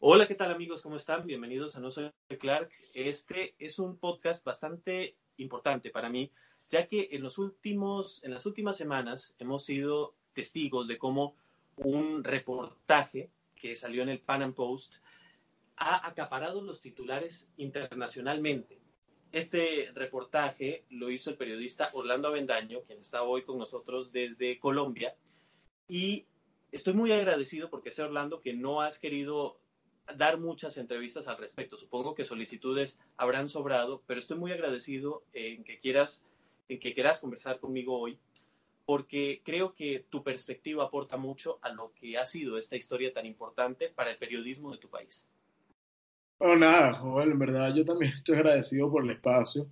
[0.00, 0.80] Hola, ¿qué tal amigos?
[0.82, 1.26] ¿Cómo están?
[1.26, 2.70] Bienvenidos a No Soy Clark.
[2.94, 6.30] Este es un podcast bastante importante para mí,
[6.70, 11.34] ya que en, los últimos, en las últimas semanas hemos sido testigos de cómo
[11.78, 14.94] un reportaje que salió en el Pan Am Post
[15.74, 18.78] ha acaparado los titulares internacionalmente.
[19.32, 25.16] Este reportaje lo hizo el periodista Orlando Avendaño, quien está hoy con nosotros desde Colombia,
[25.88, 26.24] y
[26.70, 29.58] estoy muy agradecido porque sé, Orlando, que no has querido
[30.16, 31.76] dar muchas entrevistas al respecto.
[31.76, 36.24] Supongo que solicitudes habrán sobrado, pero estoy muy agradecido en que quieras,
[36.68, 38.18] en que quieras conversar conmigo hoy,
[38.86, 43.26] porque creo que tu perspectiva aporta mucho a lo que ha sido esta historia tan
[43.26, 45.28] importante para el periodismo de tu país.
[46.38, 49.68] Bueno, nada, Joel, en verdad yo también estoy agradecido por el espacio.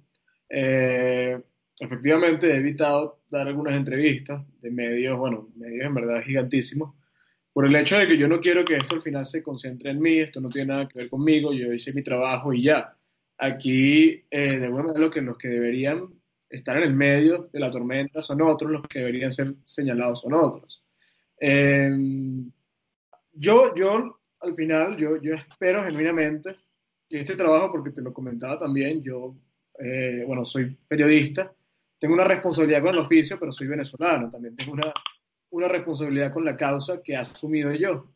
[0.49, 1.41] Eh,
[1.79, 6.96] efectivamente he evitado dar algunas entrevistas de medios, bueno, medios en verdad gigantísimos,
[7.56, 9.98] por el hecho de que yo no quiero que esto al final se concentre en
[9.98, 12.95] mí, esto no tiene nada que ver conmigo, yo hice mi trabajo y ya.
[13.38, 16.07] Aquí, eh, de alguna manera, lo que, los que deberían
[16.51, 20.35] estar en el medio de la tormenta son otros, los que deberían ser señalados son
[20.35, 20.85] otros.
[21.38, 22.52] Em,
[23.32, 26.57] yo, yo, al final, yo, yo espero genuinamente
[27.09, 29.35] que este trabajo, porque te lo comentaba también, yo,
[29.79, 31.51] eh, bueno, soy periodista,
[31.98, 34.93] tengo una responsabilidad con el oficio, pero soy venezolano, también tengo una
[35.57, 38.12] una responsabilidad con la causa que he asumido yo.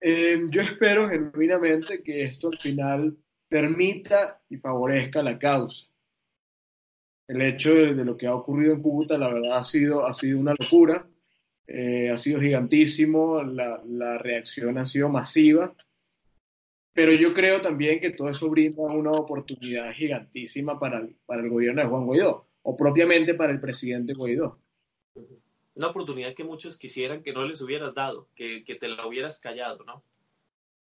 [0.00, 3.16] Eh, yo espero genuinamente que esto al final
[3.48, 5.86] permita y favorezca la causa.
[7.28, 10.40] El hecho de, lo que ha ocurrido en Cúcuta, la verdad, ha sido, ha sido
[10.40, 11.06] una locura,
[11.68, 15.72] eh, ha sido gigantísimo, la, la, reacción ha sido masiva,
[16.92, 21.80] pero yo creo también que todo eso brinda una oportunidad gigantísima para para el gobierno
[21.80, 24.58] de Juan Guaidó, o propiamente para el presidente Guaidó
[25.74, 29.40] una oportunidad que muchos quisieran que no les hubieras dado, que, que, te la hubieras
[29.40, 30.04] callado, ¿no?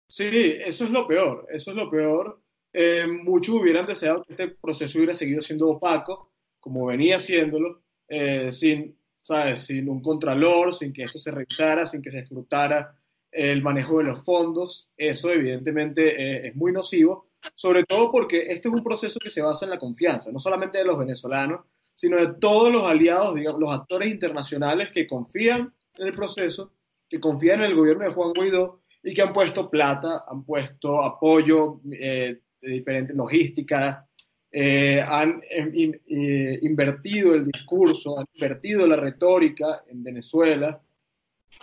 [0.07, 2.41] Sí, eso es lo peor, eso es lo peor.
[2.71, 8.51] Eh, muchos hubieran deseado que este proceso hubiera seguido siendo opaco, como venía haciéndolo, eh,
[8.51, 9.61] sin, ¿sabes?
[9.61, 12.95] sin un contralor, sin que esto se revisara, sin que se escrutara
[13.31, 14.89] el manejo de los fondos.
[14.95, 19.41] Eso evidentemente eh, es muy nocivo, sobre todo porque este es un proceso que se
[19.41, 21.65] basa en la confianza, no solamente de los venezolanos,
[21.97, 26.71] sino de todos los aliados, digamos, los actores internacionales que confían en el proceso,
[27.09, 31.01] que confían en el gobierno de Juan Guaidó y que han puesto plata, han puesto
[31.03, 34.05] apoyo eh, de diferentes logísticas,
[34.51, 40.79] eh, han eh, invertido el discurso, han invertido la retórica en Venezuela.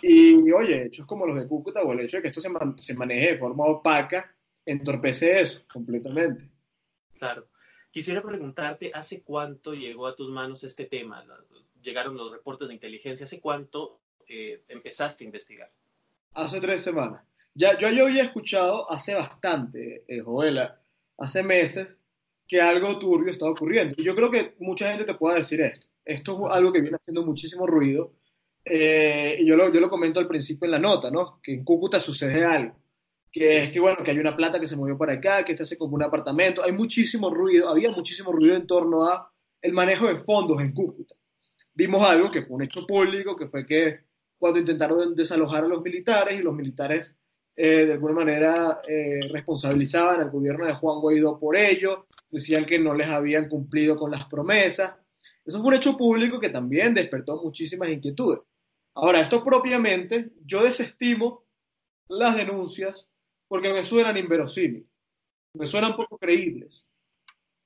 [0.03, 2.95] Y oye, hechos como los de Cúcuta o el hecho de que esto se, se
[2.95, 4.35] maneje de forma opaca
[4.67, 6.51] entorpece eso completamente.
[7.17, 7.47] Claro.
[7.95, 11.25] Quisiera preguntarte, ¿hace cuánto llegó a tus manos este tema?
[11.81, 15.71] Llegaron los reportes de inteligencia, ¿hace cuánto eh, empezaste a investigar?
[16.33, 17.23] Hace tres semanas.
[17.55, 20.83] Ya, yo, yo había escuchado hace bastante, eh, Joela,
[21.19, 21.87] hace meses,
[22.49, 23.95] que algo turbio estaba ocurriendo.
[24.03, 25.87] Yo creo que mucha gente te puede decir esto.
[26.05, 28.13] Esto es algo que viene haciendo muchísimo ruido.
[28.65, 31.39] Eh, y yo lo, yo lo comento al principio en la nota, ¿no?
[31.41, 32.75] Que en Cúcuta sucede algo
[33.35, 35.65] que es que, bueno, que hay una plata que se movió para acá, que este
[35.65, 36.63] hace como un apartamento.
[36.63, 39.29] Hay muchísimo ruido, había muchísimo ruido en torno a
[39.61, 41.17] el manejo de fondos en Cúcuta.
[41.75, 44.03] Vimos algo que fue un hecho público, que fue que
[44.39, 47.17] cuando intentaron desalojar a los militares y los militares
[47.57, 52.79] eh, de alguna manera eh, responsabilizaban al gobierno de Juan Guaidó por ello, decían que
[52.79, 54.95] no les habían cumplido con las promesas.
[55.45, 58.39] Eso fue un hecho público que también despertó muchísimas inquietudes.
[58.95, 61.43] Ahora, esto propiamente, yo desestimo
[62.07, 63.09] las denuncias
[63.55, 64.89] porque me suenan inverosímiles,
[65.53, 66.85] me suenan poco creíbles.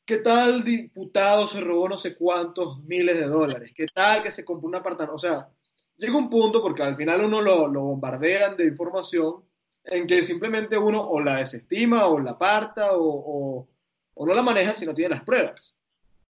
[0.04, 3.72] ¿Qué tal diputado se robó no sé cuántos miles de dólares?
[3.74, 5.14] ¿Qué tal que se compró un apartamento?
[5.14, 5.48] O sea,
[5.96, 9.42] llega un punto porque al final uno lo, lo bombardean de información
[9.82, 13.68] en que simplemente uno o la desestima o la aparta o, o,
[14.12, 15.74] o no la maneja si no tiene las pruebas.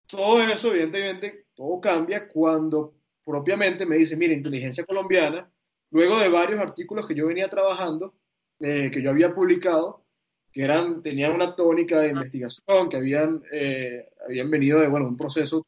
[0.06, 2.94] Todo eso, evidentemente, todo cambia cuando
[3.24, 5.50] propiamente me dice, mira, inteligencia colombiana,
[5.92, 8.16] luego de varios artículos que yo venía trabajando,
[8.60, 10.06] eh, que yo había publicado,
[10.52, 15.18] que eran, tenían una tónica de investigación, que habían, eh, habían venido de bueno, un
[15.18, 15.66] proceso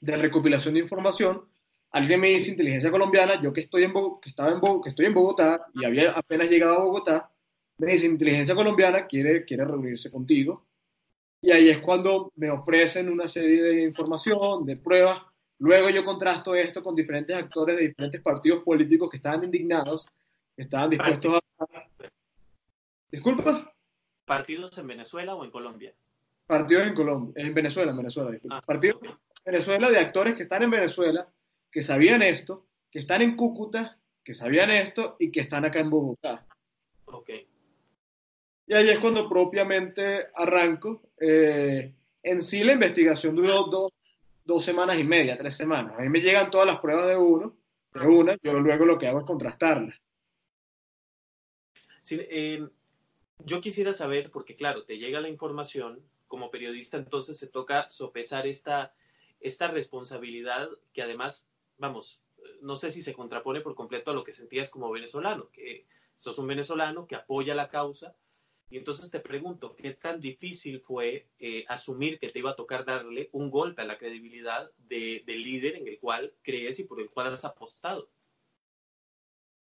[0.00, 1.42] de recopilación de información.
[1.90, 5.14] Alguien me dice inteligencia colombiana, yo que estoy en, que estaba en que estoy en
[5.14, 7.32] Bogotá y había apenas llegado a Bogotá,
[7.78, 10.66] me dice inteligencia colombiana quiere, quiere reunirse contigo.
[11.40, 15.20] Y ahí es cuando me ofrecen una serie de información, de pruebas.
[15.58, 20.06] Luego yo contrasto esto con diferentes actores de diferentes partidos políticos que estaban indignados,
[20.54, 21.66] que estaban dispuestos a
[23.12, 23.72] Disculpa.
[24.24, 25.94] ¿Partidos en Venezuela o en Colombia?
[26.46, 28.56] Partidos en Colombia, en Venezuela, en Venezuela, disculpa.
[28.56, 29.12] Ah, Partidos en
[29.44, 31.28] Venezuela de actores que están en Venezuela,
[31.70, 35.90] que sabían esto, que están en Cúcuta, que sabían esto y que están acá en
[35.90, 36.46] Bogotá.
[37.04, 37.30] Ok.
[38.66, 41.02] Y ahí es cuando propiamente arranco.
[41.20, 43.92] Eh, en sí la investigación duró dos,
[44.44, 45.94] dos, semanas y media, tres semanas.
[45.98, 47.56] A mí me llegan todas las pruebas de uno,
[47.92, 50.00] de una, yo luego lo que hago es contrastarlas.
[52.02, 52.66] Sí, eh,
[53.44, 58.46] yo quisiera saber, porque claro, te llega la información, como periodista entonces se toca sopesar
[58.46, 58.94] esta,
[59.40, 62.22] esta responsabilidad que además, vamos,
[62.60, 65.86] no sé si se contrapone por completo a lo que sentías como venezolano, que
[66.16, 68.16] sos un venezolano que apoya la causa.
[68.70, 72.86] Y entonces te pregunto, ¿qué tan difícil fue eh, asumir que te iba a tocar
[72.86, 77.10] darle un golpe a la credibilidad del líder en el cual crees y por el
[77.10, 78.08] cual has apostado?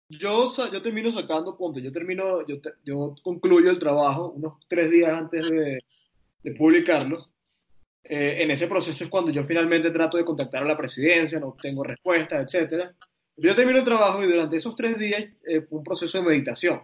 [0.09, 5.13] Yo, yo termino sacando, ponte, yo termino, yo, yo concluyo el trabajo unos tres días
[5.13, 5.83] antes de,
[6.43, 7.29] de publicarlo.
[8.03, 11.49] Eh, en ese proceso es cuando yo finalmente trato de contactar a la presidencia, no
[11.49, 12.89] obtengo respuestas, etc.
[13.35, 16.81] Yo termino el trabajo y durante esos tres días eh, fue un proceso de meditación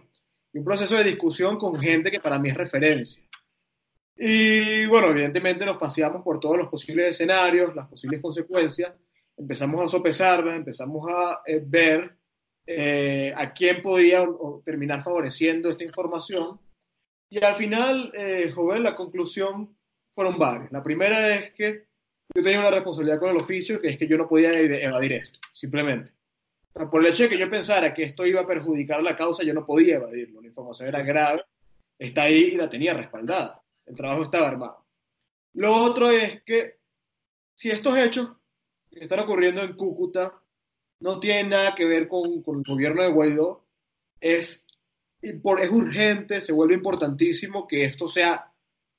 [0.52, 3.22] y un proceso de discusión con gente que para mí es referencia.
[4.16, 8.94] Y bueno, evidentemente nos paseamos por todos los posibles escenarios, las posibles consecuencias,
[9.36, 12.16] empezamos a sopesarlas, empezamos a eh, ver
[12.68, 14.26] a quién podría
[14.64, 16.58] terminar favoreciendo esta información
[17.28, 19.76] y al final, eh, joven, la conclusión
[20.10, 20.70] fueron varias.
[20.70, 21.86] La primera es que
[22.34, 25.40] yo tenía una responsabilidad con el oficio, que es que yo no podía evadir esto,
[25.52, 26.12] simplemente.
[26.72, 29.54] Por el hecho de que yo pensara que esto iba a perjudicar la causa, yo
[29.54, 30.40] no podía evadirlo.
[30.40, 31.42] La información era grave,
[31.98, 33.62] está ahí y la tenía respaldada.
[33.86, 34.86] El trabajo estaba armado.
[35.54, 36.76] Lo otro es que
[37.54, 38.32] si estos hechos
[38.90, 40.42] están ocurriendo en Cúcuta
[41.00, 43.66] no tienen nada que ver con, con el gobierno de Guaidó,
[44.20, 44.66] es
[45.20, 48.52] es urgente, se vuelve importantísimo que esto sea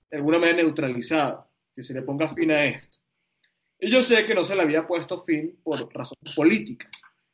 [0.09, 2.97] de alguna manera neutralizado, que se le ponga fin a esto.
[3.79, 6.91] Y yo sé que no se le había puesto fin por razones políticas,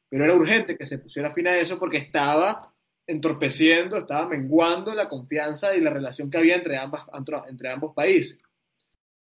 [0.09, 2.73] pero era urgente que se pusiera fin a eso porque estaba
[3.07, 7.05] entorpeciendo, estaba menguando la confianza y la relación que había entre, ambas,
[7.47, 8.37] entre ambos países.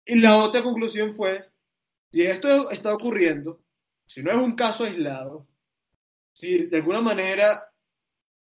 [0.05, 1.45] Y la otra conclusión fue,
[2.11, 3.60] si esto está ocurriendo,
[4.11, 5.47] si no es un caso aislado,
[6.33, 7.71] si de alguna manera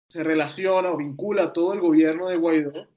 [0.09, 2.87] se relaciona o vincula a todo el gobierno de Guaidó,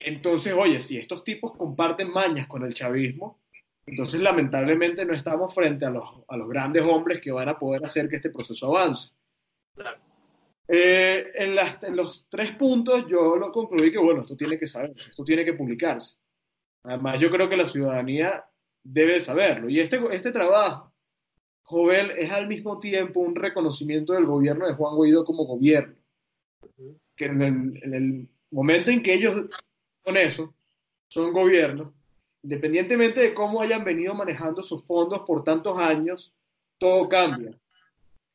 [0.00, 3.38] entonces, oye, si estos tipos comparten mañas con el chavismo,
[3.84, 7.84] entonces lamentablemente no estamos frente a los, a los grandes hombres que van a poder
[7.84, 9.10] hacer que este proceso avance.
[10.66, 14.66] Eh, en, las, en, los tres puntos yo lo concluí que, bueno, esto tiene que
[14.66, 16.16] saberse, esto tiene que publicarse.
[16.84, 18.42] Además, yo creo que la ciudadanía
[18.82, 19.68] debe saberlo.
[19.68, 20.93] Y este, este trabajo,
[21.64, 25.94] Jovel, es al mismo tiempo un reconocimiento del gobierno de Juan Guaidó como gobierno
[27.16, 29.48] que en el, momento en que ellos
[30.02, 30.54] con eso
[31.08, 31.92] son gobiernos,
[32.42, 36.34] independientemente de cómo hayan venido manejando sus fondos por tantos años,
[36.78, 37.58] todo cambia.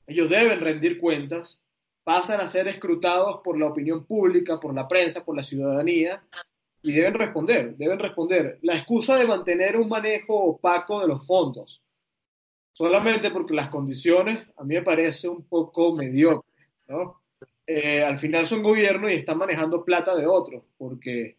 [0.07, 1.61] Ellos deben rendir cuentas,
[2.03, 6.23] pasan a ser escrutados por la opinión pública, por la prensa, por la ciudadanía,
[6.81, 8.57] y deben responder, deben responder.
[8.61, 11.83] La excusa de mantener un manejo opaco de los fondos,
[12.79, 17.21] solamente porque las condiciones a mí me parece un poco mediocre, ¿no?
[17.67, 21.35] Eh, al final son gobierno y están manejando plata de otros, porque,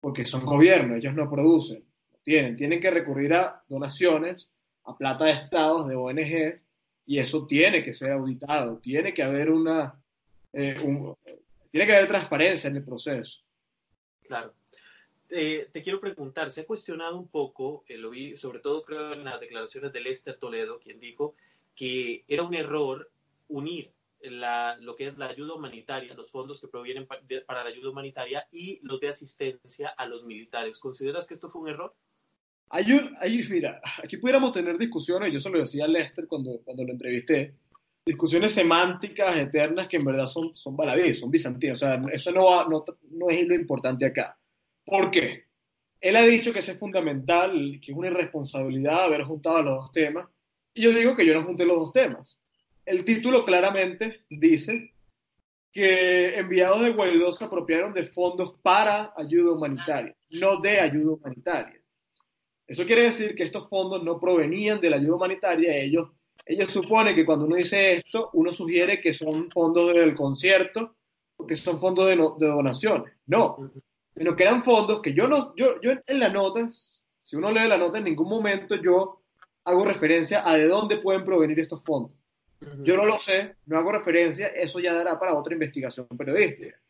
[0.00, 1.84] porque son gobierno, ellos no producen,
[2.22, 4.48] tienen, tienen que recurrir a donaciones,
[4.84, 6.62] a plata de estados, de ONG,
[7.04, 10.02] y eso tiene que ser auditado, tiene que haber una,
[10.54, 10.74] eh,
[11.70, 13.42] tiene que haber transparencia en el proceso.
[14.22, 14.54] Claro.
[15.34, 19.24] Eh, te quiero preguntar, se ha cuestionado un poco, lo vi sobre todo creo en
[19.24, 21.34] las declaraciones de Lester Toledo, quien dijo
[21.74, 23.10] que era un error
[23.48, 23.90] unir
[24.80, 27.06] lo que es la ayuda humanitaria, los fondos que provienen
[27.46, 30.78] para la ayuda humanitaria y los de asistencia a los militares.
[30.78, 31.94] ¿Consideras que esto fue un error?
[32.68, 36.60] Hay un, hay, mira, aquí pudiéramos tener discusiones, yo se lo decía a Lester cuando,
[36.64, 37.54] cuando lo entrevisté,
[38.04, 41.82] discusiones semánticas eternas que en verdad son, son baladíes, son bizantinas.
[41.82, 44.38] O sea, eso no, no, no es lo importante acá.
[44.84, 45.44] ¿Por qué?
[46.00, 49.92] Él ha dicho que eso es fundamental, que es una irresponsabilidad haber juntado los dos
[49.92, 50.28] temas.
[50.74, 52.38] Y yo digo que yo no junté los dos temas
[52.84, 54.92] el título claramente dice
[55.70, 61.80] que enviados de Guaidó se apropiaron de fondos para ayuda humanitaria, no de ayuda humanitaria.
[62.66, 65.76] Eso quiere decir que estos fondos no provenían de la ayuda humanitaria.
[65.76, 66.10] Ellos,
[66.44, 70.96] ellos suponen que cuando uno dice esto, uno sugiere que son fondos del concierto
[71.48, 73.14] que son fondos de, de donaciones.
[73.26, 73.72] No,
[74.22, 77.66] sino que eran fondos que yo no, yo, yo en la nota, si uno lee
[77.66, 79.20] la nota, en ningún momento yo
[79.64, 82.16] hago referencia a de dónde pueden provenir estos fondos.
[82.84, 86.80] Yo no lo sé, no hago referencia, eso ya dará para otra investigación periodística.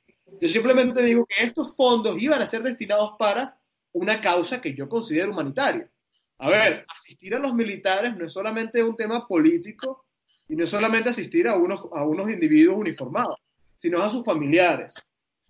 [0.42, 3.58] Yo simplemente digo que estos fondos iban a ser destinados para
[3.92, 5.88] una causa que yo considero humanitaria.
[6.36, 10.04] A ver, asistir a los militares no es solamente un tema político
[10.50, 13.36] y no es solamente asistir a unos, a unos individuos uniformados,
[13.78, 14.92] sino a sus familiares,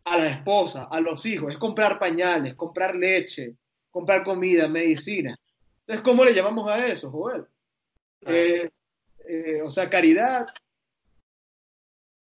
[0.05, 3.57] a la esposa, a los hijos, es comprar pañales, comprar leche,
[3.91, 5.39] comprar comida, medicina.
[5.81, 7.47] Entonces, ¿cómo le llamamos a eso, Joel?
[8.27, 8.71] Eh,
[9.29, 10.47] eh, o sea, caridad.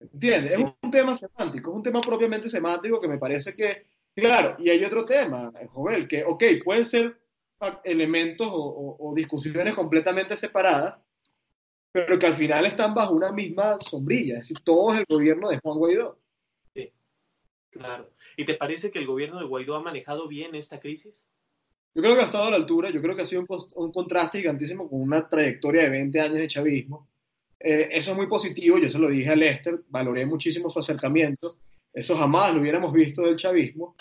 [0.00, 0.52] ¿Entiendes?
[0.52, 4.70] Es un tema semántico, es un tema propiamente semántico que me parece que, claro, y
[4.70, 7.18] hay otro tema, Joel, que, ok, pueden ser
[7.84, 10.96] elementos o, discusiones completamente separadas,
[11.90, 15.48] pero que al final están bajo una misma sombrilla, es decir, todo es el gobierno
[15.48, 16.17] de Juan Guaidó.
[17.78, 18.10] Claro.
[18.36, 21.30] ¿Y te parece que el gobierno de Guaidó ha manejado bien esta crisis?
[21.94, 23.44] Yo creo que ha estado a la altura, yo creo que ha sido
[23.74, 27.08] un, contraste gigantísimo con una trayectoria de 20 años de chavismo.
[27.58, 31.56] Eh, eso es muy positivo, yo se lo dije a Lester, valoré muchísimo su acercamiento,
[31.92, 33.96] eso jamás lo hubiéramos visto del chavismo.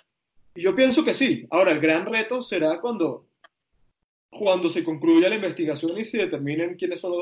[0.53, 1.47] Y yo pienso que sí.
[1.49, 3.27] Ahora, el gran reto será cuando,
[4.29, 7.13] cuando se concluya la investigación y se determinen quiénes son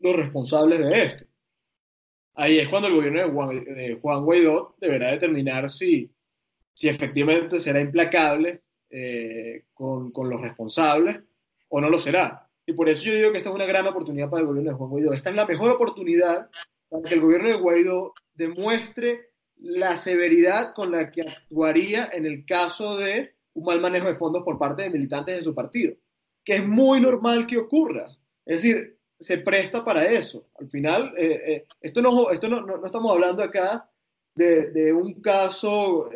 [0.00, 1.24] los, responsables de esto.
[2.34, 6.10] Ahí es cuando el gobierno de Juan, Guaidó deberá determinar si,
[6.72, 11.20] si efectivamente será implacable eh, con, con, los responsables
[11.68, 12.48] o no lo será.
[12.66, 14.76] Y por eso yo digo que esta es una gran oportunidad para el gobierno de
[14.76, 15.12] Juan Guaidó.
[15.12, 16.48] Esta es la mejor oportunidad
[16.88, 22.44] para que el gobierno de Guaidó demuestre la severidad con la que actuaría en el
[22.46, 25.94] caso de un mal manejo de fondos por parte de militantes de su partido,
[26.44, 28.06] que es muy normal que ocurra.
[28.46, 30.48] Es decir, se presta para eso.
[30.58, 33.88] Al final, eh, eh, esto, no, esto no, no, estamos hablando acá
[34.34, 36.08] de, un caso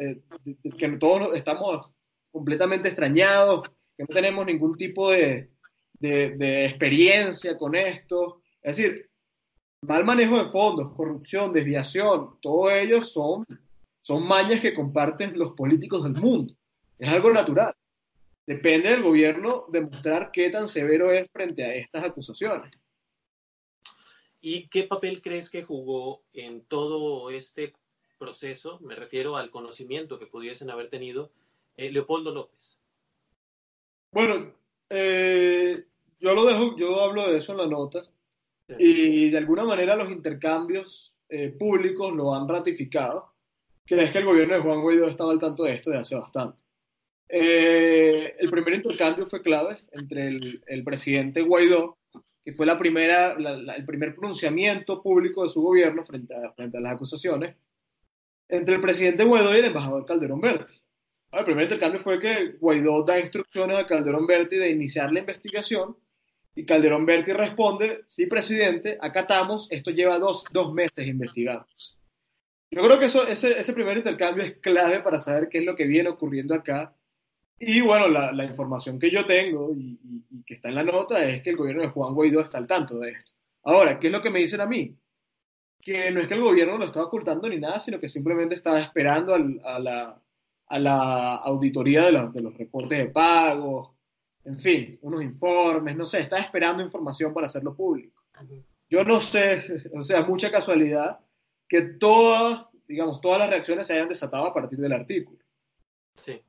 [0.79, 1.91] que todos estamos
[2.33, 5.51] completamente extrañados, que no tenemos ningún tipo de,
[6.01, 8.41] de, experiencia con esto.
[8.63, 9.11] Es decir,
[9.83, 13.45] mal manejo de fondos, corrupción, desviación, todo ello son,
[14.01, 16.55] son mañas que comparten los políticos del mundo.
[16.99, 17.75] Es algo natural.
[18.47, 22.71] Depende del gobierno demostrar qué tan severo es frente a estas acusaciones.
[24.47, 27.73] ¿Y qué papel crees que jugó en todo este
[28.19, 28.79] proceso?
[28.81, 31.31] Me refiero al conocimiento que pudiesen haber tenido
[31.79, 32.79] eh, Leopoldo López.
[34.13, 34.53] Bueno,
[34.91, 35.87] eh,
[36.21, 38.03] yo lo dejo, yo hablo de eso en la nota
[38.79, 43.33] y de alguna manera los intercambios eh, públicos lo han ratificado,
[43.87, 46.17] que es que el gobierno de Juan Guaidó estaba al tanto de esto de hace
[46.17, 46.63] bastante.
[47.31, 51.97] el primer intercambio fue clave entre el, presidente Guaidó,
[52.45, 56.81] que fue la primera, el primer pronunciamiento público de su gobierno frente a, frente a
[56.81, 57.57] las acusaciones,
[58.49, 60.75] entre el presidente Guaidó y el embajador Calderón Berti.
[61.33, 65.97] El primer intercambio fue que Guaidó da instrucciones a Calderón Berti de iniciar la investigación
[66.55, 71.99] y Calderón Berti responde, sí, presidente, acatamos, esto lleva dos, dos meses investigamos.
[72.71, 75.75] Yo creo que eso, ese, ese, primer intercambio es clave para saber qué es lo
[75.75, 76.95] que viene ocurriendo acá.
[77.59, 79.99] Y bueno, la, la información que yo tengo y,
[80.31, 82.67] y, que está en la nota es que el gobierno de Juan Guaidó está al
[82.67, 83.33] tanto de esto.
[83.63, 84.97] Ahora, ¿qué es lo que me dicen a mí?
[85.81, 88.81] Que no es que el gobierno lo estaba ocultando ni nada, sino que simplemente estaba
[88.81, 90.25] esperando al, a la
[90.69, 93.91] a la auditoría de los, de los reportes de pagos,
[94.45, 98.23] en fin, unos informes, no sé, está esperando información para hacerlo público.
[98.89, 99.63] Yo no sé,
[99.95, 101.21] o sea, mucha casualidad
[101.69, 105.39] que todas, digamos, todas las reacciones se hayan desatado a partir del artículo.
[106.21, 106.41] Sí.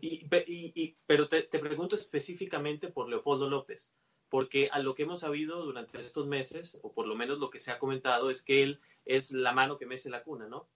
[0.00, 3.94] Y, y, pero te, te, pregunto específicamente por Leopoldo López,
[4.28, 7.58] porque a lo que hemos sabido durante estos meses, o por lo menos lo que
[7.58, 10.68] se ha comentado, es que él es la mano que mece la cuna, ¿no?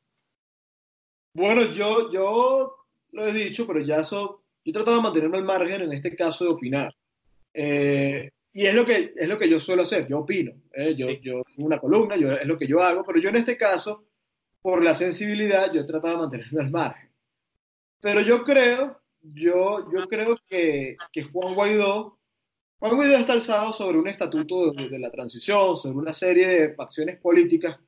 [1.35, 2.77] Bueno, yo, yo
[3.13, 6.15] lo he dicho, pero ya eso, yo he tratado de mantenerme al margen en este
[6.15, 6.95] caso de opinar.
[7.53, 10.53] Eh, y es lo, que, es lo que yo suelo hacer, yo opino.
[10.73, 13.37] Eh, yo, yo tengo una columna, yo, es lo que yo hago, pero yo en
[13.37, 14.05] este caso,
[14.63, 17.11] por la sensibilidad, yo he tratado de mantenerme al margen.
[18.01, 19.01] Pero yo creo,
[19.33, 22.19] yo, yo creo que, que Juan Guaidó,
[22.79, 26.75] Juan Guaidó está alzado sobre un estatuto de, de la transición, sobre una serie de
[26.75, 27.79] facciones políticas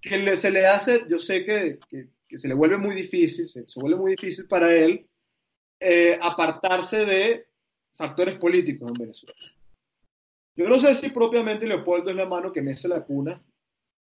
[0.00, 3.46] que le, se le hace, yo sé que, que que se le vuelve muy difícil,
[3.46, 5.08] se, vuelve muy difícil para él
[5.80, 7.46] eh, apartarse de
[7.92, 9.38] factores políticos en Venezuela.
[10.56, 13.40] Yo no sé si propiamente Leopoldo es la mano que mece la cuna.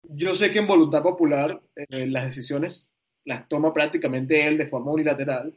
[0.03, 2.91] Yo sé que en voluntad popular eh, las decisiones
[3.25, 5.53] las toma prácticamente él de forma unilateral,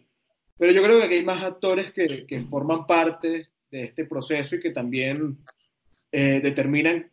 [0.61, 4.61] pero yo creo que hay más actores que, que forman parte de este proceso y
[4.61, 5.39] que también
[6.13, 7.11] eh, determinan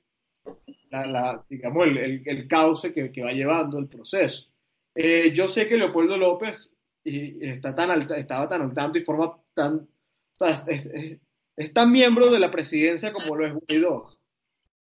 [0.92, 4.50] la, digamos, el, el, cauce que, que, va llevando el proceso.
[4.94, 6.74] Eh, yo sé que Leopoldo López
[7.06, 9.88] y está tan estaba tan al tanto y forma tan.
[11.56, 14.20] es, tan miembro de la presidencia como lo es Guaidó.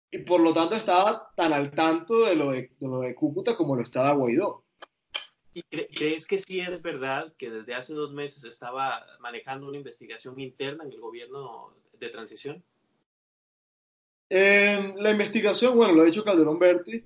[0.09, 3.75] Y por lo tanto estaba tan al tanto de lo de, lo de Cúcuta como
[3.75, 4.63] lo estaba Guaidó.
[5.57, 10.39] ¿Y crees que sí es verdad que desde hace dos meses estaba manejando una investigación
[10.39, 12.63] interna en el gobierno de transición?
[14.29, 17.03] la investigación, bueno, lo ha dicho Calderón Berti,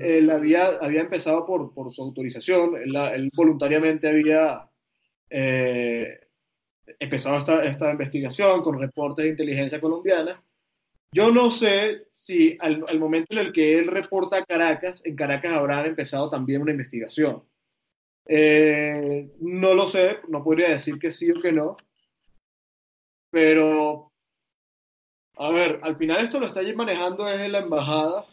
[0.00, 4.68] él había, había empezado por, por su autorización, él, voluntariamente había
[5.28, 6.18] eh,
[6.98, 10.42] empezado esta, esta investigación con reportes de inteligencia colombiana.
[11.12, 15.14] Yo no sé si al, al, momento en el que él reporta a Caracas, en
[15.14, 17.44] Caracas habrán empezado también una investigación.
[18.26, 21.76] Eh, no lo sé, no podría decir que sí o que no,
[23.32, 24.12] pero,
[25.36, 28.26] a ver, al final esto lo está manejando desde la embajada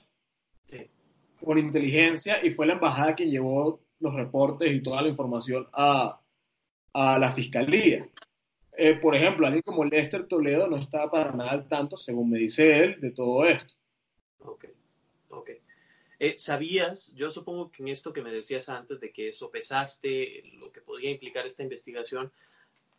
[1.44, 6.20] con inteligencia y fue la embajada quien llevó los reportes y toda la información a,
[6.94, 8.10] a la fiscalía.
[8.78, 12.40] Eh, por ejemplo, alguien como Lester Toledo no estaba para nada al tanto, según me
[12.40, 13.76] dice él, de todo esto.
[14.40, 14.79] Ok, ok.
[16.20, 20.72] Eh, ¿Sabías, yo supongo que en esto que me decías antes de que sopesaste lo
[20.72, 22.32] que podía implicar esta investigación,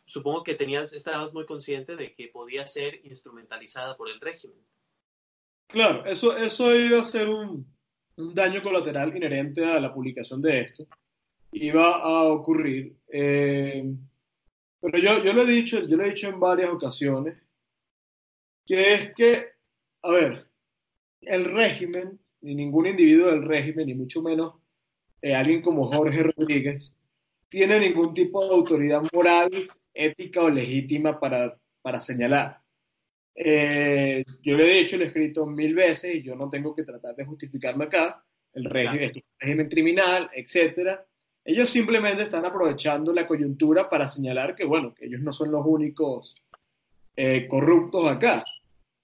[0.06, 4.58] supongo que tenías, estabas muy consciente de que podía ser instrumentalizada por el régimen.
[5.66, 7.66] Claro, eso, eso iba a ser un,
[8.16, 10.86] un daño colateral inherente a la publicación de esto.
[11.52, 12.96] Iba a ocurrir.
[13.08, 13.94] Eh,
[14.80, 17.38] pero yo, yo, lo he dicho, yo lo he dicho en varias ocasiones,
[18.66, 19.46] que es que,
[20.02, 20.46] a ver,
[21.20, 24.54] el régimen, ni ningún individuo del régimen, ni mucho menos
[25.22, 26.94] eh, alguien como Jorge Rodríguez,
[27.48, 29.50] tiene ningún tipo de autoridad moral,
[29.92, 32.60] ética o legítima para, para señalar.
[33.34, 36.84] Eh, yo le he dicho, le he escrito mil veces y yo no tengo que
[36.84, 38.24] tratar de justificarme acá.
[38.52, 41.06] El régimen, el régimen criminal, etcétera.
[41.44, 45.64] Ellos simplemente están aprovechando la coyuntura para señalar que, bueno, que ellos no son los
[45.64, 46.34] únicos
[47.16, 48.44] eh, corruptos acá.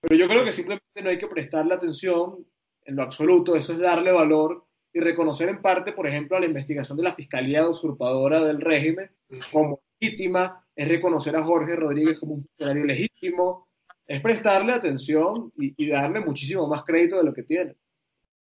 [0.00, 2.47] Pero yo creo que simplemente no hay que prestarle atención
[2.87, 3.57] en lo absoluto.
[3.57, 7.12] Eso es darle valor y reconocer en parte, por ejemplo, a la investigación de la
[7.12, 9.11] Fiscalía Usurpadora del régimen
[9.52, 13.69] como legítima, es reconocer a Jorge Rodríguez como un funcionario legítimo,
[14.07, 17.76] es prestarle atención y, darle muchísimo más crédito de lo que tiene.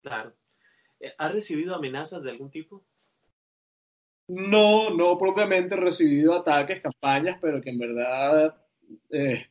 [0.02, 0.33] Claro.
[1.00, 2.85] Eh, ¿Has recibido amenazas de algún tipo?
[4.28, 8.56] No, no propiamente he recibido ataques, campañas, pero que en verdad,
[9.10, 9.47] eh,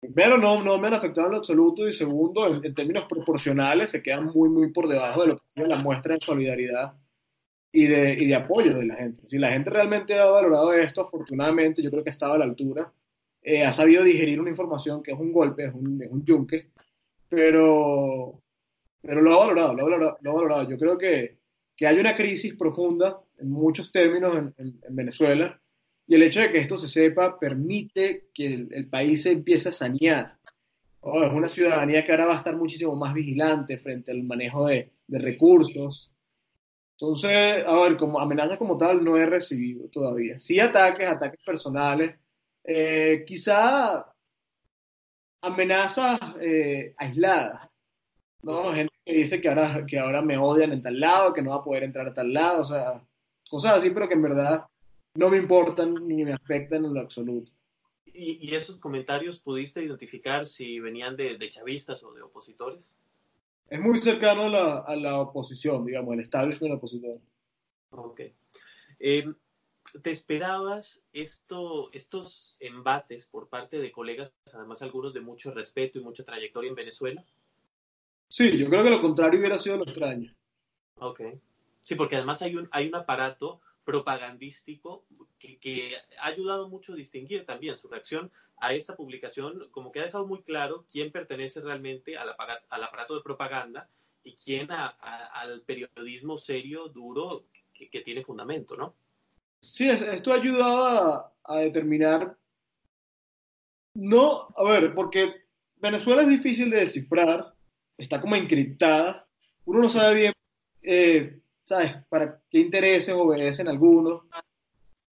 [0.00, 4.02] primero, no, no me han afectado en lo absoluto y segundo, en, términos proporcionales, se
[4.02, 6.94] quedan muy, muy por debajo de lo que es la muestra de solidaridad
[7.72, 9.22] y de, y de apoyo de la gente.
[9.26, 12.44] Si la gente realmente ha valorado esto, afortunadamente, yo creo que ha estado a la
[12.44, 12.92] altura
[13.42, 16.70] eh, ha sabido digerir una información que es un golpe, es un, es un yunque,
[17.28, 18.42] pero,
[19.00, 20.68] pero lo ha valorado, lo ha valorado, lo ha valorado.
[20.68, 21.38] Yo creo que,
[21.76, 25.60] que, hay una crisis profunda en muchos términos en, en, Venezuela
[26.08, 29.72] y el hecho de que esto se sepa permite que el, país se empiece a
[29.72, 30.38] sanear.
[31.00, 34.66] Oh, es una ciudadanía que ahora va a estar muchísimo más vigilante frente al manejo
[34.66, 36.10] de, de recursos.
[36.92, 40.38] Entonces, a ver, como amenazas como tal no he recibido todavía.
[40.38, 42.16] Sí ataques, ataques personales,
[42.64, 44.10] eh, quizá
[45.42, 47.68] amenazas eh, aisladas,
[48.42, 48.72] ¿no?
[48.72, 51.56] Gente que dice que ahora, que ahora me odian en tal lado, que no va
[51.56, 53.06] a poder entrar a tal lado, o sea,
[53.50, 54.64] cosas así, pero que en verdad
[55.14, 57.52] no me importan ni me afectan en lo absoluto.
[58.06, 62.92] ¿Y, esos comentarios pudiste identificar si venían de, chavistas o de opositores?
[63.68, 67.20] Es muy cercano a la, a la oposición, digamos, el establishment opositor.
[67.90, 68.22] Ok.
[68.98, 69.24] Eh,
[70.02, 76.02] ¿Te esperabas esto, estos embates por parte de colegas, además algunos de mucho respeto y
[76.02, 77.24] mucha trayectoria en Venezuela?
[78.28, 80.34] Sí, yo creo que lo contrario hubiera sido lo extraño.
[80.96, 81.20] Ok.
[81.80, 85.06] Sí, porque además hay un, hay un aparato propagandístico
[85.38, 90.00] que, que, ha ayudado mucho a distinguir también su reacción a esta publicación, como que
[90.00, 93.88] ha dejado muy claro quién pertenece realmente al, aparato, al aparato de propaganda
[94.22, 98.94] y quién a, al periodismo serio, duro, que, que tiene fundamento, ¿no?
[99.62, 102.36] Sí, esto ha ayudado a, determinar.
[103.94, 105.32] No, a ver, porque
[105.76, 107.54] Venezuela es difícil de descifrar,
[107.96, 109.26] está como encriptada,
[109.64, 110.32] uno no sabe bien,
[110.82, 114.22] eh, ¿sabes?, para qué intereses obedecen algunos.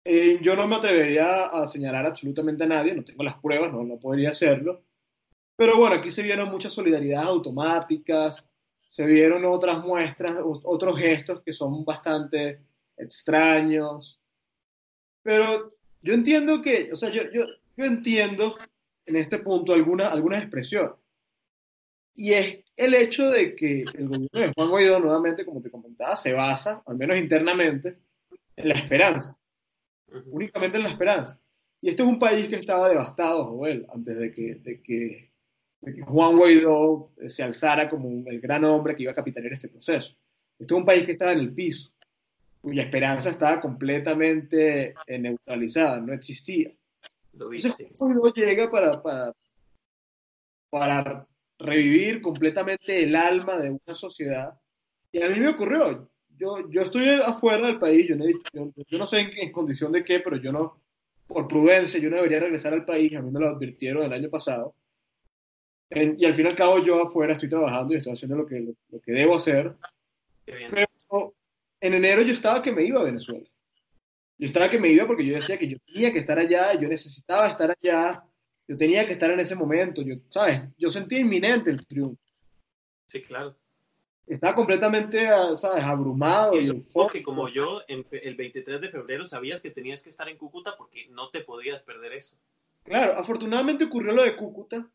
[0.05, 3.85] Eh, yo no me atrevería a señalar absolutamente a nadie, no tengo las pruebas, no,
[3.85, 4.83] no podría hacerlo.
[5.55, 8.49] Pero bueno, aquí se vieron muchas solidaridades automáticas,
[8.89, 12.63] se vieron otras muestras, otros gestos que son bastante
[12.97, 14.19] extraños.
[15.23, 17.45] Pero yo entiendo que, o sea, yo, yo,
[17.77, 18.55] yo entiendo
[19.05, 20.95] en este punto alguna, alguna expresión.
[22.15, 26.17] Y es el hecho de que el gobierno de Juan Guaidó, nuevamente, como te comentaba,
[26.17, 27.97] se basa, al menos internamente,
[28.57, 29.37] en la esperanza.
[30.27, 31.41] Únicamente en la esperanza.
[31.81, 35.31] Y este es un país que estaba devastado, Joel, antes de que, de que,
[35.81, 39.69] de que Juan Guaidó se alzara como el gran hombre que iba a capitanear este
[39.69, 40.15] proceso.
[40.59, 41.93] Este es un país que estaba en el piso
[42.67, 46.73] cuya esperanza estaba completamente eh, neutralizada, no existía.
[47.35, 47.87] Lo Entonces,
[48.35, 49.33] llega para, para,
[50.69, 54.59] para revivir completamente el alma de una sociedad
[55.13, 59.07] Y a mí me ocurrió, yo, yo estoy afuera del país, yo no, yo, no
[59.07, 60.83] sé en, en, condición de qué, pero yo no,
[61.27, 64.29] por prudencia, yo no debería regresar al país, a mí me lo advirtieron el año
[64.29, 64.75] pasado.
[65.89, 68.47] En, y al fin y al cabo yo afuera estoy trabajando y estoy haciendo lo
[68.47, 69.75] que, lo, lo que debo hacer.
[70.45, 71.35] Pero
[71.81, 73.47] en enero yo estaba que me iba a Venezuela.
[74.39, 76.89] Yo estaba que me iba porque yo decía que yo tenía que estar allá, yo
[76.89, 78.23] necesitaba estar allá,
[78.69, 80.63] yo tenía que estar en ese momento, yo, ¿sabes?
[80.77, 82.21] Yo sentía inminente el triunfo.
[83.07, 83.57] Sí, claro.
[84.27, 85.27] Estaba completamente,
[85.57, 85.85] ¿sabes?
[85.85, 86.59] Abrumado.
[86.59, 90.29] Y supongo que como yo, en el 23 de febrero sabías que tenías que estar
[90.29, 92.37] en Cúcuta porque no te podías perder eso.
[92.83, 94.91] Claro, afortunadamente ocurrió lo de Cúcuta,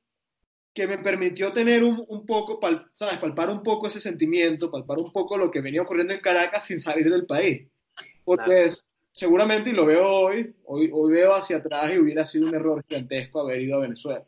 [0.73, 3.17] que me permitió tener un, un poco, pal, ¿sabes?
[3.19, 6.79] Palpar un poco ese sentimiento, palpar un poco lo que venía ocurriendo en Caracas sin
[6.79, 7.69] salir del país.
[8.25, 8.73] Porque claro.
[9.11, 12.83] Seguramente, y lo veo hoy, hoy, hoy veo hacia atrás y hubiera sido un error
[12.87, 14.25] gigantesco haber ido a Venezuela.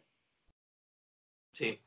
[1.53, 1.79] Sí.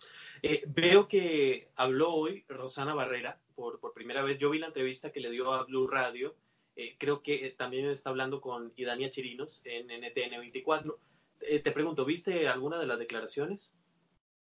[0.43, 4.39] Eh, veo que habló hoy Rosana Barrera por, por, primera vez.
[4.39, 6.37] Yo vi la entrevista que le dio a Blue Radio.
[6.77, 10.99] Eh, creo que también está hablando con Idania Chirinos en NTN 24.
[11.41, 13.75] Eh, te pregunto, ¿viste alguna de las declaraciones?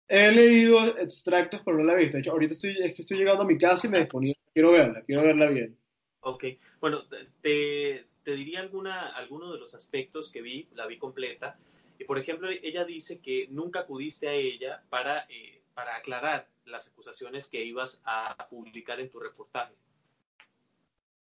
[0.09, 2.17] He leído extractos, pero no la he visto.
[2.17, 4.35] De hecho, ahorita estoy, es que estoy llegando a mi casa y me disponía.
[4.53, 5.77] Quiero verla, quiero verla bien.
[6.21, 6.45] Ok.
[6.81, 7.03] Bueno,
[7.41, 11.59] te, te diría alguna, alguno de los aspectos que vi, la vi completa.
[11.99, 16.89] Y, por ejemplo, ella dice que nunca acudiste a ella para eh, para aclarar las
[16.89, 19.75] acusaciones que ibas a publicar en tu reportaje.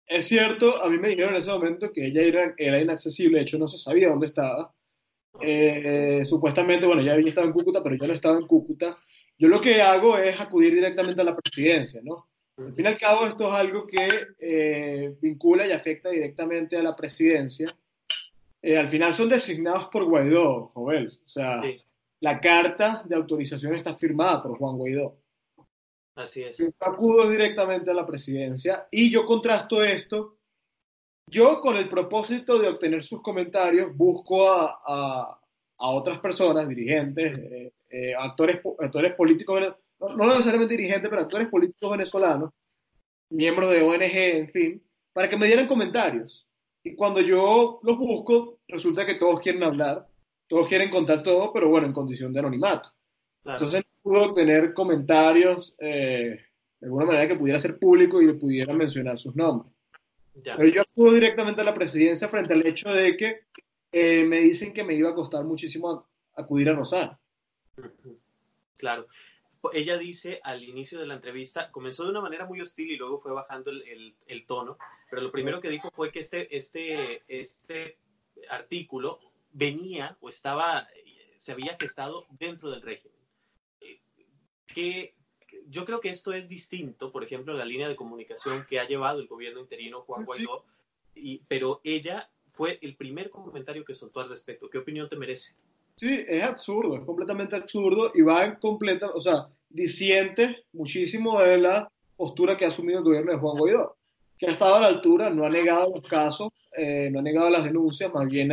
[0.06, 2.22] Es cierto, a mí me dijeron en ese momento que ella
[2.56, 4.72] era, inaccesible, de hecho no se sabía dónde estaba.
[5.40, 8.98] Eh, supuestamente, bueno, ya había estado en Cúcuta, pero yo no estaba en Cúcuta.
[9.38, 12.27] Yo lo que hago es acudir directamente a la presidencia, ¿no?
[12.58, 16.82] Al fin y al cabo, esto es algo que eh, vincula y afecta directamente a
[16.82, 17.68] la presidencia.
[18.60, 21.08] Eh, al final son designados por Guaidó, Jovel.
[21.08, 21.76] O sea, sí
[22.20, 25.16] la carta de autorización está firmada por Juan Guaidó.
[26.16, 26.74] Así es.
[26.80, 30.36] Acudo directamente a la presidencia y yo contrasto esto.
[31.30, 35.40] Yo, con el propósito de obtener sus comentarios, busco a, a,
[35.78, 37.38] a otras personas, dirigentes,
[37.90, 42.50] eh, actores, actores políticos, no, no necesariamente dirigentes, pero actores políticos venezolanos,
[43.30, 44.82] miembros de ONG, en fin,
[45.12, 46.46] para que me dieran comentarios.
[46.82, 50.08] Y cuando yo los busco, resulta que todos quieren hablar
[50.48, 52.90] todos quieren contar todo, pero bueno, en condición de anonimato.
[53.42, 53.58] Claro.
[53.58, 56.40] Entonces no pudo obtener comentarios eh,
[56.80, 59.72] de alguna manera que pudiera ser público y le pudiera mencionar sus nombres.
[60.42, 60.56] Ya.
[60.56, 63.40] Pero yo acudo directamente a la presidencia frente al hecho de que
[63.92, 67.20] eh, me dicen que me iba a costar muchísimo acudir a Rosana.
[68.78, 69.06] Claro.
[69.72, 73.18] Ella dice al inicio de la entrevista, comenzó de una manera muy hostil y luego
[73.18, 74.78] fue bajando el, el, el tono,
[75.10, 77.98] pero lo primero que dijo fue que este, este, este
[78.48, 79.20] artículo
[79.52, 80.88] venía o estaba,
[81.36, 83.18] se había gestado dentro del régimen.
[84.66, 85.14] Que
[85.66, 89.20] yo creo que esto es distinto, por ejemplo, la línea de comunicación que ha llevado
[89.20, 90.64] el gobierno interino Juan Guaidó,
[91.14, 91.20] sí.
[91.20, 94.68] y, pero ella fue el primer comentario que soltó al respecto.
[94.68, 95.54] ¿Qué opinión te merece?
[95.96, 101.58] Sí, es absurdo, es completamente absurdo y va en completa, o sea, disiente muchísimo de
[101.58, 103.96] la postura que ha asumido el gobierno de Juan Guaidó,
[104.36, 107.50] que ha estado a la altura, no ha negado los casos, eh, no ha negado
[107.50, 108.52] las denuncias, más bien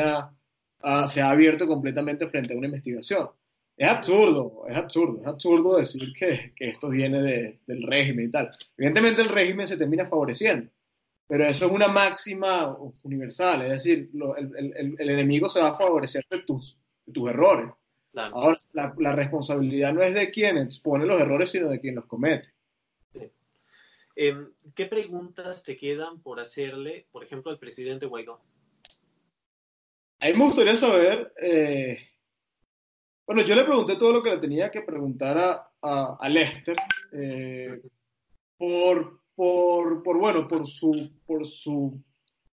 [1.08, 3.30] se ha abierto completamente frente a una investigación.
[3.78, 8.32] Es absurdo, es absurdo, es absurdo decir que, que esto viene de, del régimen y
[8.32, 8.49] tal.
[8.78, 10.71] Evidentemente el régimen se termina favoreciendo,
[11.28, 15.78] pero eso es una máxima universal, es decir, el, el, el, enemigo se va a
[15.78, 17.71] favorecer de tus, de tus errores.
[18.15, 18.34] Claro.
[18.38, 22.06] Ahora, la, la, responsabilidad no es de quien expone los errores, sino de quien los
[22.06, 22.47] comete.
[23.12, 23.30] Sí.
[24.15, 24.34] Eh,
[24.73, 28.39] ¿Qué preguntas te quedan por hacerle, por ejemplo, al presidente Guaidó?
[30.21, 31.99] A mí me gustaría saber, eh,
[33.28, 36.78] bueno, yo le pregunté todo lo que le tenía que preguntar a, a, a Lester
[37.12, 37.82] eh,
[38.58, 42.01] por, por, por, bueno, por su, por su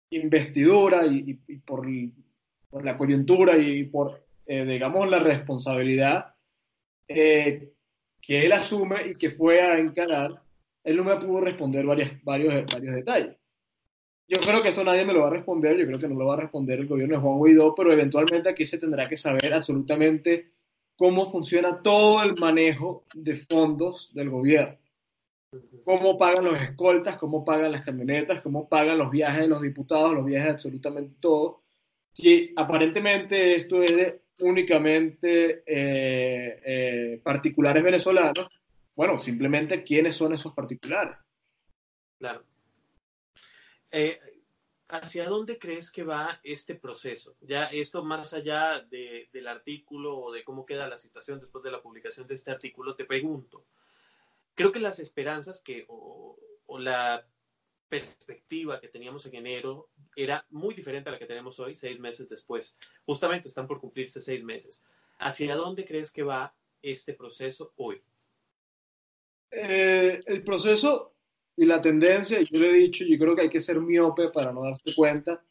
[0.10, 1.88] investidura y, y, y por,
[2.70, 6.36] por, la coyuntura y por, eh, digamos, la responsabilidad
[7.08, 7.74] eh,
[8.22, 10.42] que él asume y que fue a encarar,
[10.84, 13.36] él no me pudo responder varias, varios, varios detalles.
[14.28, 16.26] Yo creo que esto nadie me lo va a responder, yo creo que no lo
[16.26, 19.54] va a responder el gobierno de Juan Guaidó, pero eventualmente aquí se tendrá que saber
[19.54, 20.52] absolutamente
[20.96, 24.78] cómo funciona todo el manejo de fondos del gobierno.
[25.84, 30.14] Cómo pagan los escoltas, cómo pagan las camionetas, cómo pagan los viajes de los diputados,
[30.14, 31.62] los viajes de absolutamente todo.
[32.12, 38.48] Si aparentemente esto es de únicamente eh, eh, particulares venezolanos,
[38.96, 41.18] bueno, simplemente quiénes son esos particulares.
[42.18, 42.44] Claro.
[43.92, 44.20] Eh,
[44.88, 47.36] ¿Hacia dónde crees que va este proceso?
[47.42, 51.72] Ya esto más allá de, del artículo o de cómo queda la situación después de
[51.72, 53.66] la publicación de este artículo, te pregunto,
[54.54, 56.38] creo que las esperanzas que, o
[56.78, 57.26] la
[57.88, 62.30] perspectiva que teníamos en enero era muy diferente a la que tenemos hoy, seis meses
[62.30, 62.78] después.
[63.06, 64.84] Justamente están por cumplirse seis meses.
[65.20, 68.02] ¿Hacia dónde crees que va este proceso hoy?
[69.52, 71.14] Eh, el proceso
[71.56, 74.52] y la tendencia, yo le he dicho, yo creo que hay que ser miope para
[74.52, 75.42] no darse cuenta,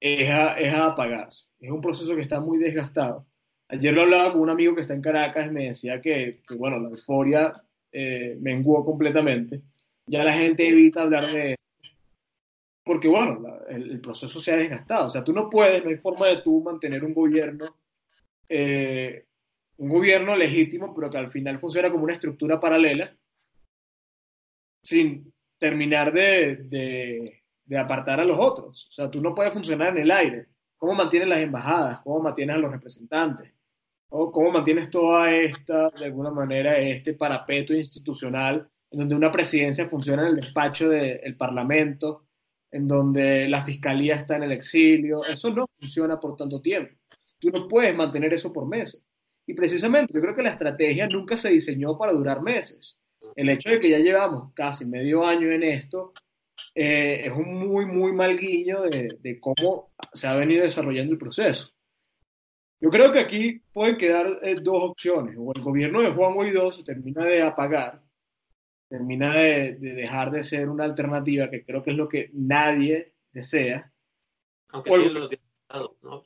[0.00, 1.46] es a, es a apagarse.
[1.60, 3.26] Es un proceso que está muy desgastado.
[3.68, 6.56] Ayer lo hablaba con un amigo que está en Caracas y me decía que, que
[6.56, 7.52] bueno, la euforia
[7.92, 9.62] eh, menguó completamente.
[10.06, 11.55] Ya la gente evita hablar de.
[12.86, 15.06] Porque, bueno, el, proceso se ha desgastado.
[15.06, 17.76] O sea, tú no puedes, no hay forma de tú mantener un gobierno,
[18.48, 19.26] eh,
[19.78, 23.12] un gobierno legítimo, pero que al final funciona como una estructura paralela,
[24.84, 28.86] sin terminar de, de, de apartar a los otros.
[28.88, 30.46] O sea, tú no puedes funcionar en el aire.
[30.76, 31.98] ¿Cómo mantienes las embajadas?
[32.04, 33.52] ¿Cómo mantienes a los representantes?
[34.10, 39.88] ¿O cómo mantienes toda esta, de alguna manera, este parapeto institucional en donde una presidencia
[39.88, 42.25] funciona en el despacho del Parlamento,
[42.70, 45.20] en donde la fiscalía está en el exilio?
[45.22, 46.94] Eso no funciona por tanto tiempo.
[47.38, 49.02] Tú no puedes mantener eso por meses.
[49.46, 53.02] Y precisamente yo creo que la estrategia nunca se diseñó para durar meses.
[53.34, 56.12] El hecho de que ya llevamos casi medio año en esto
[56.74, 61.18] eh, es un muy, muy mal guiño de, de cómo se ha venido desarrollando el
[61.18, 61.70] proceso.
[62.80, 65.36] Yo creo que aquí pueden quedar eh, dos opciones.
[65.38, 68.02] O el gobierno de Juan Guaidó se termina de apagar,
[68.88, 73.14] termina de, de, dejar de ser una alternativa, que creo que es lo que nadie
[73.32, 73.92] desea.
[74.68, 75.14] Aunque el...
[75.14, 76.24] los diputados, ¿no?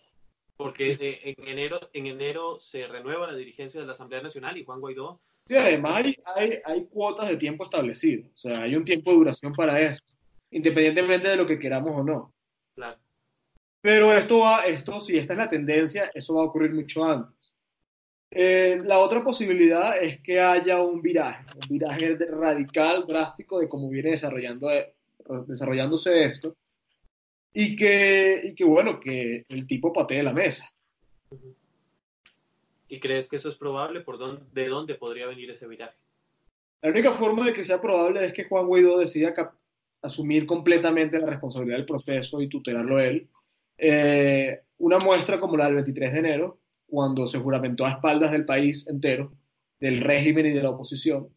[0.56, 4.64] Porque eh, en, enero, en enero se renueva la dirigencia de la Asamblea Nacional y
[4.64, 5.20] Juan Guaidó.
[5.46, 8.28] Sí, además hay, hay, hay cuotas de tiempo establecido.
[8.28, 10.12] O sea, hay un tiempo de duración para esto,
[10.50, 12.34] independientemente de lo que queramos o no.
[12.74, 12.96] Claro.
[13.80, 17.56] Pero esto va, esto, si esta es la tendencia, eso va a ocurrir mucho antes.
[18.30, 23.88] Eh, la otra posibilidad es que haya un viraje, un viraje radical, drástico de cómo
[23.88, 24.68] viene desarrollando,
[25.46, 26.56] desarrollándose esto,
[27.52, 30.72] y que, y que, bueno, que el tipo patee la mesa.
[32.88, 34.00] ¿Y crees que eso es probable?
[34.00, 35.96] ¿Por dónde, ¿De dónde podría venir ese viraje?
[36.82, 39.34] La única forma de que sea probable es que Juan Guaidó decida
[40.02, 43.28] asumir completamente la responsabilidad del proceso y tutelarlo él
[43.82, 46.58] eh, una muestra como la del 23 de enero,
[46.90, 49.32] cuando se juramentó a espaldas del país entero,
[49.78, 51.28] del régimen y de la oposición.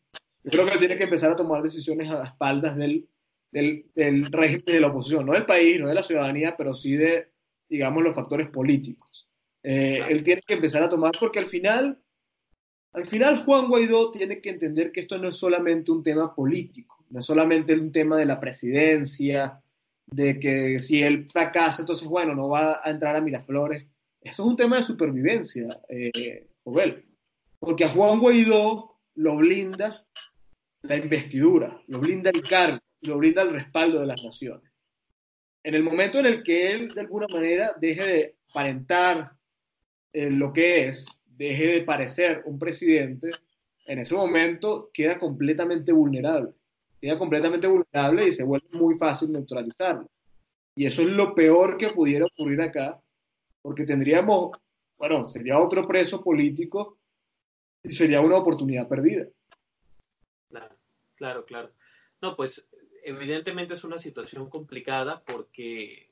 [0.44, 3.08] Yo creo que él tiene que empezar a tomar decisiones a espaldas del,
[3.52, 6.76] del, del régimen y de la oposición, no del país, no de la ciudadanía, pero
[6.76, 7.30] sí de,
[7.70, 9.30] digamos, los factores políticos.
[9.64, 10.12] Eh, claro.
[10.12, 11.98] Él tiene que empezar a tomar, porque al final,
[12.92, 17.06] al final Juan Guaidó tiene que entender que esto no es solamente un tema político,
[17.10, 19.62] no es solamente un tema de la presidencia,
[20.06, 23.88] de que si él fracasa, entonces, bueno, no va a entrar a Miraflores.
[24.24, 26.48] Eso es un tema de supervivencia, eh.
[27.60, 30.06] Porque a Juan Guaidó lo blinda
[30.82, 34.72] la investidura, lo blinda el cargo, lo blinda el respaldo de las naciones.
[35.64, 39.32] En el momento en el que él, de alguna manera, deje de aparentar
[40.12, 43.30] eh, lo que es, deje de parecer un presidente,
[43.86, 46.54] en ese momento queda completamente vulnerable
[47.04, 50.10] queda completamente vulnerable y se vuelve muy fácil neutralizarlo.
[50.74, 53.03] Y eso es lo peor que pudiera ocurrir acá,
[53.64, 54.52] porque tendríamos,
[54.98, 57.00] bueno, sería otro preso político
[57.82, 59.28] y sería una oportunidad perdida.
[60.50, 60.76] Claro,
[61.16, 61.72] claro, claro.
[62.22, 62.70] No, pues
[63.04, 66.12] evidentemente es una situación complicada porque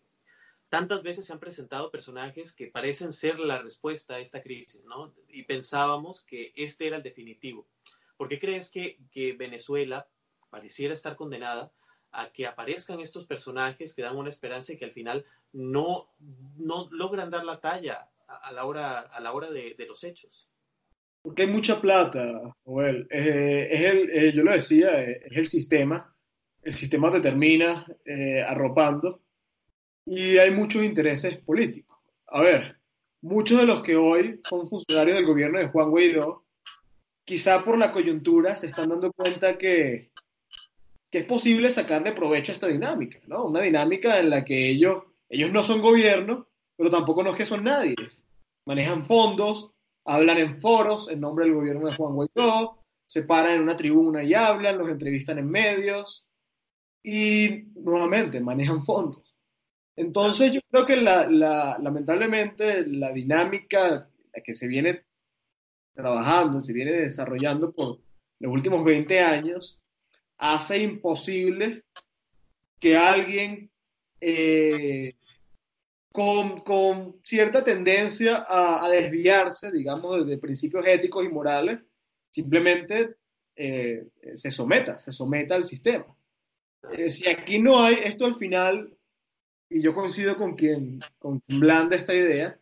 [0.69, 5.13] tantas veces se han presentado personajes que parecen ser la respuesta a esta crisis, ¿no?
[5.27, 7.67] Y pensábamos que este era el definitivo.
[8.15, 10.07] ¿Por qué crees que, que Venezuela
[10.49, 11.71] pareciera estar condenada
[12.11, 16.09] a que aparezcan estos personajes que dan una esperanza y que al final no,
[16.57, 20.03] no logran dar la talla a, a la hora, a la hora de, de, los
[20.03, 20.49] hechos.
[21.21, 23.07] Porque hay mucha plata, Joel.
[23.09, 26.13] Eh, es el, eh, yo lo decía, eh, es el sistema.
[26.61, 29.21] El sistema te termina eh, arropando
[30.05, 31.99] y hay muchos intereses políticos.
[32.27, 32.77] A ver,
[33.21, 36.45] muchos de los que hoy son funcionarios del gobierno de Juan Guaidó,
[37.23, 40.11] quizá por la coyuntura se están dando cuenta que
[41.11, 43.45] que es posible sacarle provecho a esta dinámica, ¿no?
[43.45, 46.47] Una dinámica en la que ellos, ellos no son gobierno,
[46.77, 47.95] pero tampoco no es que son nadie.
[48.65, 49.71] Manejan fondos,
[50.05, 54.23] hablan en foros en nombre del gobierno de Juan Guaidó, se paran en una tribuna
[54.23, 56.27] y hablan, los entrevistan en medios
[57.03, 59.35] y nuevamente manejan fondos.
[59.97, 64.09] Entonces yo creo que la, la, lamentablemente la dinámica
[64.45, 65.03] que se viene
[65.93, 67.99] trabajando, se viene desarrollando por
[68.39, 69.80] los últimos 20 años,
[70.41, 71.83] hace imposible
[72.79, 73.69] que alguien
[74.19, 75.15] eh,
[76.11, 81.79] con, con, cierta tendencia a, a, desviarse, digamos, de principios éticos y morales,
[82.31, 83.15] simplemente
[83.55, 86.05] eh, se someta, se someta al sistema.
[86.91, 88.97] Eh, si aquí no hay, esto al final,
[89.69, 92.59] y yo coincido con quien, con quien blanda esta idea,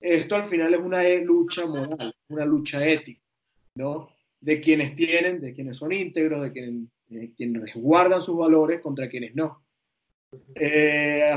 [0.00, 3.22] esto al final es una lucha moral, una lucha ética,
[3.74, 4.11] ¿no?
[4.42, 9.64] De quienes tienen, de quienes son íntegros, de quienes, resguardan sus valores contra quienes no.
[10.54, 11.36] Eh,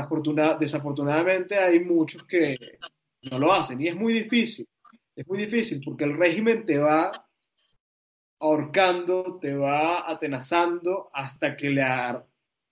[0.58, 2.78] desafortunadamente hay muchos que
[3.30, 4.66] no lo hacen y es muy difícil,
[5.14, 7.12] es muy difícil porque el régimen te va
[8.40, 11.82] ahorcando, te va atenazando hasta que le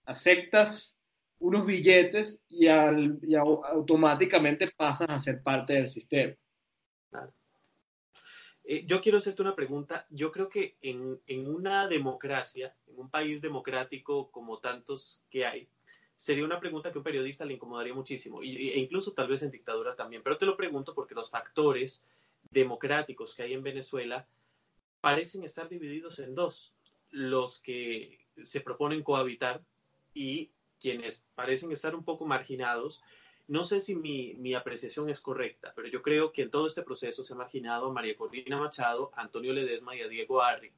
[0.07, 0.99] aceptas
[1.39, 6.35] unos billetes y, automáticamente pasas a ser parte del sistema.
[8.65, 10.07] Eh, yo quiero hacerte una pregunta.
[10.11, 15.69] Yo creo que en, en, una democracia, en un país democrático como tantos que hay,
[16.17, 19.51] sería una pregunta que a un periodista le incomodaría muchísimo, e incluso tal vez en
[19.51, 20.23] dictadura también.
[20.23, 22.05] Pero te lo pregunto porque los factores
[22.51, 24.27] democráticos que hay en Venezuela
[25.01, 26.73] parecen estar divididos en dos.
[27.11, 29.63] Los que se proponen cohabitar
[30.15, 30.51] y
[30.81, 33.03] quienes parecen estar un poco marginados.
[33.47, 37.25] No sé si mi, apreciación es correcta, pero yo creo que en todo este proceso
[37.25, 40.73] se ha marginado a María Corina Machado, a Antonio Ledesma y a Diego Arri.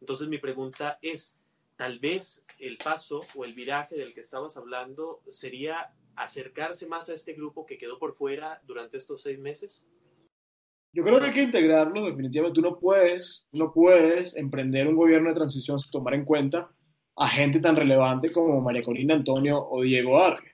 [0.00, 1.38] Entonces mi pregunta es,
[1.76, 7.14] tal vez el paso o el viraje del que estabas hablando sería acercarse más a
[7.14, 9.86] este grupo que quedó por fuera durante estos seis meses?
[10.92, 12.60] Yo creo que hay que integrarlo, definitivamente.
[12.60, 16.70] Tú no puedes, no puedes emprender un gobierno de transición sin tomar en cuenta
[17.16, 20.53] a gente tan relevante como María Corina Antonio o Diego Arque,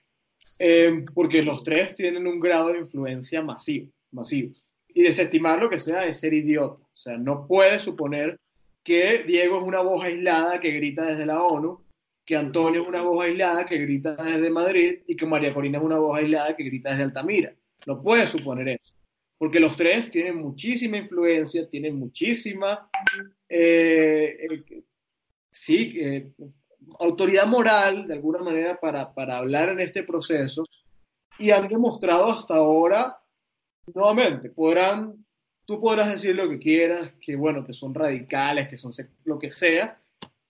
[0.59, 4.55] eh, porque los tres tienen un grado de influencia masivo, masivo.
[4.89, 6.83] Y desestimar lo que sea es ser idiota.
[6.83, 8.39] O sea, no puedes suponer
[8.83, 11.85] que Diego es una voz aislada que grita desde la ONU,
[12.25, 15.85] que Antonio es una voz aislada que grita desde Madrid y que María Corina es
[15.85, 17.55] una voz aislada que grita desde Altamira.
[17.87, 18.95] No puedes suponer eso.
[19.39, 22.91] Porque los tres tienen muchísima influencia, tienen muchísima
[23.49, 24.83] eh, eh,
[25.51, 26.31] sí, eh,
[26.99, 30.65] autoridad moral, de alguna manera, para, para hablar en este proceso
[31.39, 33.19] y han demostrado hasta ahora,
[33.95, 35.25] nuevamente, podrán,
[35.65, 38.93] tú podrás decir lo que quieras, que bueno, que son radicales, que son
[39.25, 40.01] lo que sea,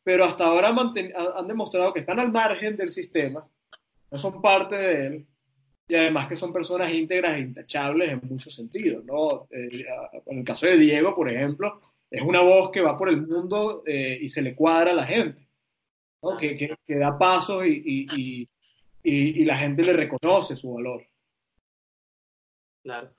[0.02, 3.46] pero hasta ahora han, demostrado que están al margen del sistema,
[4.10, 5.26] no son parte de él,
[5.86, 9.48] y además que son personas íntegras e intachables en muchos sentidos, ¿no?
[9.50, 9.84] Eh,
[10.26, 13.82] en el caso de Diego, por ejemplo, es una voz que va por el mundo
[13.86, 15.46] eh, y se le cuadra a la gente,
[16.22, 16.36] ¿no?
[16.36, 18.48] que, que, da pasos y, y,
[19.02, 21.06] y, y, la gente le reconoce su valor.
[22.82, 23.14] Claro.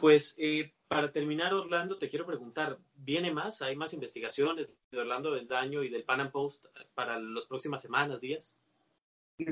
[0.00, 3.62] Pues eh, para terminar, Orlando, te quiero preguntar, ¿viene más?
[3.62, 7.80] ¿Hay más investigaciones de Orlando del Daño y del Pan Am Post para las próximas
[7.80, 8.56] semanas, días?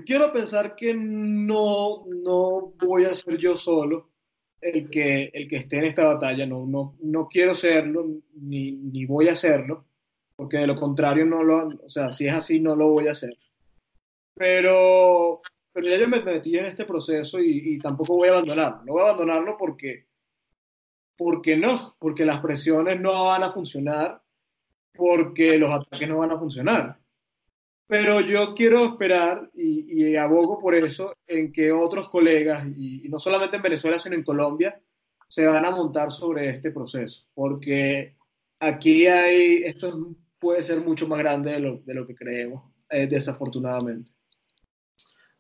[0.05, 4.11] Quiero pensar que no, no voy a ser yo solo
[4.61, 9.07] el que, el que esté en esta batalla, no, no, no quiero serlo, ni, ni
[9.07, 9.87] voy a hacerlo,
[10.39, 13.13] porque de lo contrario no lo, o sea, si es así no lo voy a
[13.13, 13.37] hacer.
[14.35, 18.85] Pero, pero ya yo me metí en este proceso y, y tampoco voy a abandonarlo,
[18.85, 20.07] no voy a abandonarlo porque,
[21.17, 24.23] porque no, porque las presiones no van a funcionar,
[24.95, 27.01] porque los ataques no van a funcionar.
[27.89, 33.57] Pero yo quiero esperar y, abogo por eso en que otros colegas, y, no solamente
[33.57, 34.81] en Venezuela, sino en Colombia,
[35.27, 38.15] se van a montar sobre este proceso, porque
[38.61, 43.07] aquí hay, esto puede ser mucho más grande de lo, de lo que creemos, eh,
[43.07, 44.13] desafortunadamente.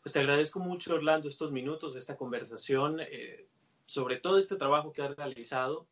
[0.02, 3.48] Pues te agradezco mucho, Orlando, estos minutos, esta conversación, eh,
[3.84, 5.86] sobre todo este trabajo que has realizado,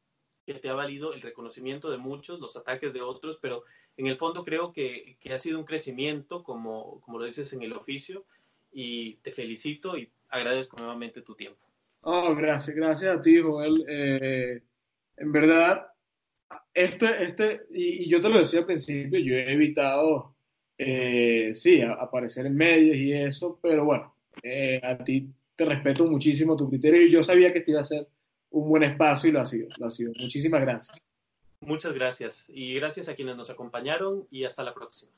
[0.46, 3.64] que te ha valido el reconocimiento de muchos, los ataques de otros, pero
[3.96, 7.62] en el fondo creo que, que ha sido un crecimiento, como, como lo dices en
[7.62, 8.24] el oficio,
[8.72, 11.66] y te felicito y agradezco nuevamente tu tiempo.
[12.02, 13.84] Oh, gracias, gracias a ti, Joel.
[13.88, 14.62] Eh,
[15.16, 15.88] en verdad,
[16.74, 20.34] este, este, y, yo te lo decía al principio, yo he evitado,
[20.78, 26.56] eh, sí, aparecer en medios y eso, pero bueno, eh, a ti te respeto muchísimo
[26.56, 28.06] tu criterio y yo sabía que te iba a ser
[28.50, 30.12] un buen espacio y lo ha sido, lo ha sido.
[30.18, 31.02] Muchísimas gracias.
[31.60, 35.12] Muchas gracias y gracias a quienes nos acompañaron y hasta la próxima.